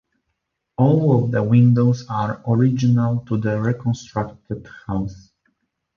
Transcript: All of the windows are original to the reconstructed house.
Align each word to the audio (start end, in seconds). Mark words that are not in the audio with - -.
All 0.79 1.23
of 1.23 1.29
the 1.29 1.43
windows 1.43 2.07
are 2.09 2.41
original 2.47 3.19
to 3.27 3.37
the 3.37 3.61
reconstructed 3.61 4.67
house. 4.87 5.29